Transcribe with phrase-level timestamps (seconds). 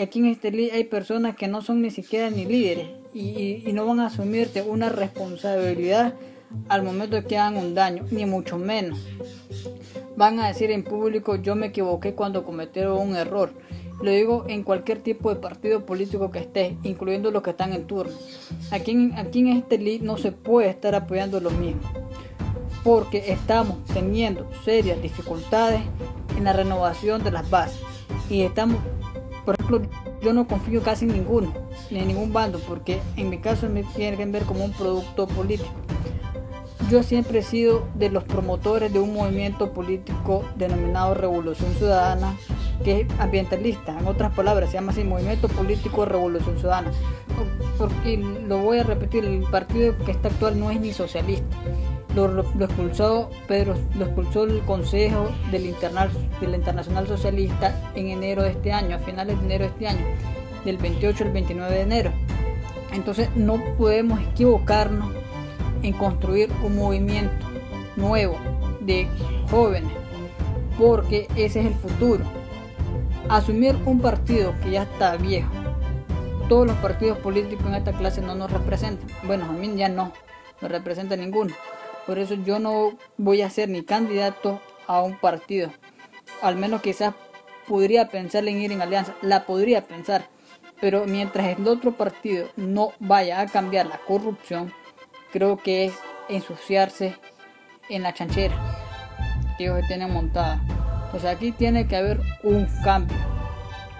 [0.00, 4.00] aquí en este hay personas que no son ni siquiera ni líderes y, no van
[4.00, 6.14] a asumirte una responsabilidad
[6.68, 8.98] al momento de que hagan un daño, ni mucho menos.
[10.16, 13.52] Van a decir en público yo me equivoqué cuando cometieron un error.
[14.02, 17.86] Lo digo en cualquier tipo de partido político que esté, incluyendo los que están en
[17.86, 18.12] turno.
[18.70, 21.82] Aquí en, aquí en este lead no se puede estar apoyando lo mismo,
[22.82, 25.80] porque estamos teniendo serias dificultades
[26.36, 27.80] en la renovación de las bases.
[28.28, 28.80] Y estamos,
[29.44, 29.82] por ejemplo,
[30.22, 31.52] yo no confío casi en ninguno,
[31.90, 35.70] ni en ningún bando, porque en mi caso me tienen ver como un producto político.
[36.90, 42.36] Yo siempre he sido de los promotores de un movimiento político denominado Revolución Ciudadana,
[42.84, 46.92] que es ambientalista, en otras palabras, se llama así Movimiento Político Revolución Ciudadana.
[47.78, 51.56] Porque lo voy a repetir, el partido que está actual no es ni socialista.
[52.14, 58.50] Lo, expulsó Pedro, lo expulsó el Consejo del, Internal, del Internacional Socialista en enero de
[58.50, 60.04] este año, a finales de enero de este año,
[60.64, 62.12] del 28 al 29 de enero.
[62.92, 65.10] Entonces no podemos equivocarnos
[65.82, 67.46] en construir un movimiento
[67.96, 68.36] nuevo
[68.80, 69.08] de
[69.50, 69.92] jóvenes,
[70.78, 72.24] porque ese es el futuro.
[73.28, 75.50] Asumir un partido que ya está viejo.
[76.48, 79.08] Todos los partidos políticos en esta clase no nos representan.
[79.24, 80.12] Bueno, a mí ya no
[80.60, 81.54] me representa ninguno.
[82.06, 85.70] Por eso yo no voy a ser ni candidato a un partido.
[86.40, 87.14] Al menos quizás
[87.68, 89.14] podría pensar en ir en alianza.
[89.22, 90.26] La podría pensar.
[90.80, 94.72] Pero mientras el otro partido no vaya a cambiar la corrupción,
[95.32, 95.94] creo que es
[96.28, 97.16] ensuciarse
[97.88, 98.54] en la chanchera
[99.56, 100.60] que ellos tienen montada.
[101.10, 103.16] Pues aquí tiene que haber un cambio,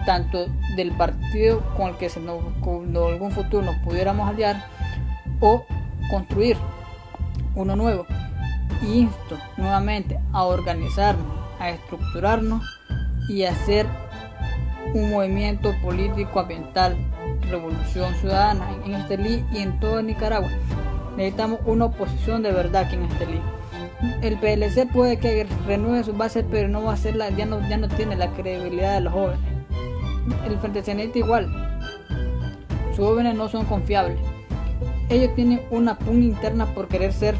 [0.05, 4.67] tanto del partido con el que se nos, en algún futuro nos pudiéramos aliar
[5.39, 5.65] o
[6.09, 6.57] construir
[7.55, 8.05] uno nuevo.
[8.81, 11.27] Y insto nuevamente a organizarnos,
[11.59, 12.63] a estructurarnos
[13.29, 13.87] y a hacer
[14.93, 16.95] un movimiento político ambiental,
[17.49, 20.49] revolución ciudadana en este y en toda Nicaragua.
[21.15, 23.63] Necesitamos una oposición de verdad aquí en este libro.
[24.21, 27.77] El PLC puede que renueve sus bases, pero no va a ser ya no, ya
[27.77, 29.39] no tiene la credibilidad de los jóvenes.
[30.45, 31.47] El Frente Cenete igual.
[32.95, 34.19] Sus jóvenes no son confiables.
[35.09, 37.35] Ellos tienen una pugna interna por querer ser,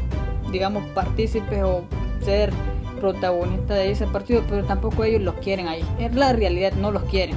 [0.52, 1.84] digamos, partícipes o
[2.22, 2.52] ser
[3.00, 5.84] protagonistas de ese partido, pero tampoco ellos los quieren ahí.
[5.98, 7.36] Es la realidad, no los quieren.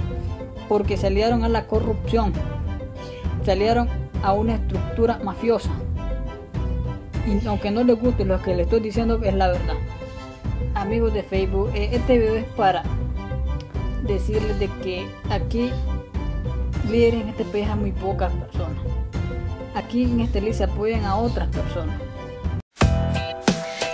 [0.70, 2.34] Porque salieron a la corrupción.
[3.44, 3.88] Salieron
[4.24, 5.72] a una estructura mafiosa
[7.28, 9.76] y aunque no les guste lo que les estoy diciendo es la verdad.
[10.76, 12.84] Amigos de Facebook, eh, este video es para
[14.04, 15.70] decirles de que aquí
[16.90, 18.78] líderes en este país a muy pocas personas.
[19.78, 22.00] Aquí en este list se apoyan a otras personas.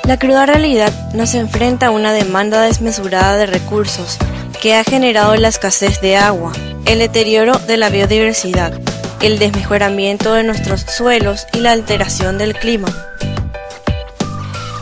[0.08, 4.18] La cruda realidad nos enfrenta a una demanda desmesurada de recursos
[4.62, 6.54] que ha generado la escasez de agua,
[6.86, 8.80] el deterioro de la biodiversidad,
[9.22, 12.88] el desmejoramiento de nuestros suelos y la alteración del clima.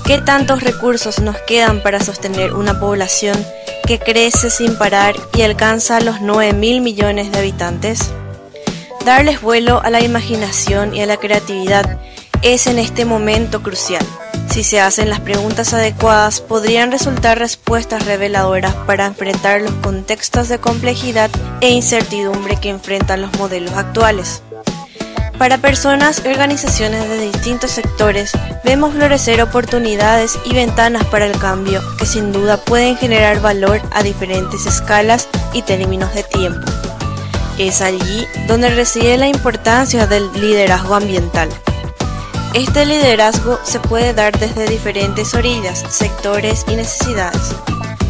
[0.05, 3.43] ¿Qué tantos recursos nos quedan para sostener una población
[3.87, 8.11] que crece sin parar y alcanza los 9 mil millones de habitantes?
[9.05, 11.97] Darles vuelo a la imaginación y a la creatividad
[12.43, 14.05] es en este momento crucial.
[14.51, 20.59] Si se hacen las preguntas adecuadas, podrían resultar respuestas reveladoras para enfrentar los contextos de
[20.59, 21.31] complejidad
[21.61, 24.43] e incertidumbre que enfrentan los modelos actuales.
[25.39, 28.33] Para personas y organizaciones de distintos sectores,
[28.63, 34.03] vemos florecer oportunidades y ventanas para el cambio que sin duda pueden generar valor a
[34.03, 36.80] diferentes escalas y términos de tiempo.
[37.57, 41.49] Es allí donde reside la importancia del liderazgo ambiental.
[42.53, 47.55] Este liderazgo se puede dar desde diferentes orillas, sectores y necesidades.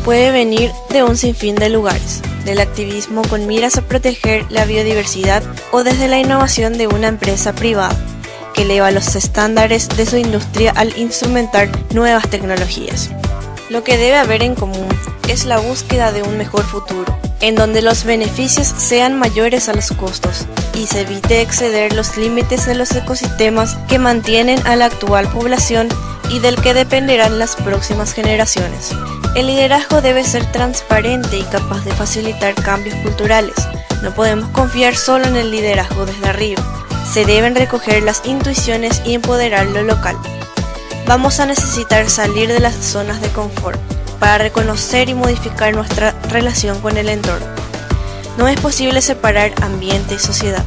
[0.03, 5.44] Puede venir de un sinfín de lugares, del activismo con miras a proteger la biodiversidad
[5.72, 7.96] o desde la innovación de una empresa privada
[8.53, 13.09] que eleva los estándares de su industria al instrumentar nuevas tecnologías.
[13.69, 14.88] Lo que debe haber en común
[15.28, 19.91] es la búsqueda de un mejor futuro, en donde los beneficios sean mayores a los
[19.91, 25.28] costos y se evite exceder los límites de los ecosistemas que mantienen a la actual
[25.28, 25.90] población
[26.29, 28.91] y del que dependerán las próximas generaciones.
[29.35, 33.55] El liderazgo debe ser transparente y capaz de facilitar cambios culturales.
[34.02, 36.61] No podemos confiar solo en el liderazgo desde arriba.
[37.11, 40.17] Se deben recoger las intuiciones y empoderar lo local.
[41.08, 43.79] Vamos a necesitar salir de las zonas de confort
[44.20, 47.46] para reconocer y modificar nuestra relación con el entorno.
[48.38, 50.64] No es posible separar ambiente y sociedad.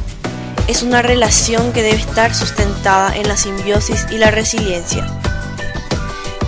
[0.67, 5.05] Es una relación que debe estar sustentada en la simbiosis y la resiliencia.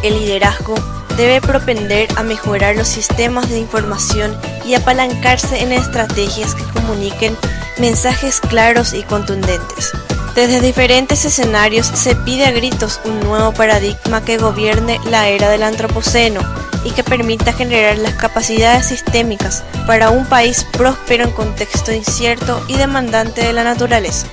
[0.03, 0.75] El liderazgo
[1.17, 7.35] debe propender a mejorar los sistemas de información y apalancarse en estrategias que comuniquen
[7.79, 9.91] mensajes claros y contundentes.
[10.35, 15.63] Desde diferentes escenarios se pide a gritos un nuevo paradigma que gobierne la era del
[15.63, 16.41] antropoceno
[16.87, 22.77] y que permita generar las capacidades sistémicas para un país próspero en contexto incierto y
[22.77, 24.25] demandante de la naturaleza.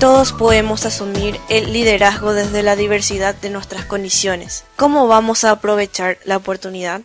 [0.00, 4.64] Todos podemos asumir el liderazgo desde la diversidad de nuestras condiciones.
[4.74, 7.02] ¿Cómo vamos a aprovechar la oportunidad?